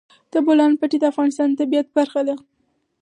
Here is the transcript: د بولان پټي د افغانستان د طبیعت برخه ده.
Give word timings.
د 0.33 0.33
بولان 0.45 0.71
پټي 0.79 0.97
د 0.99 1.05
افغانستان 1.11 1.47
د 1.49 1.55
طبیعت 1.61 1.87
برخه 1.97 2.21
ده. 2.27 2.35